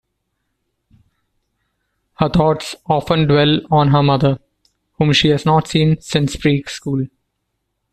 Her 2.15 2.27
thoughts 2.27 2.73
often 2.87 3.27
dwell 3.27 3.59
on 3.69 3.89
her 3.89 4.01
mother, 4.01 4.39
whom 4.93 5.13
she 5.13 5.27
has 5.29 5.45
not 5.45 5.67
seen 5.67 6.01
since 6.01 6.35
pre-school. 6.35 7.05